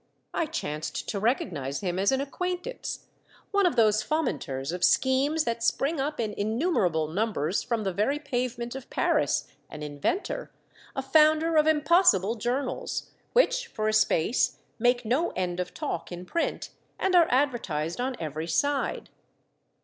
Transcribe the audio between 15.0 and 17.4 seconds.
209 make no end of talk in print, and are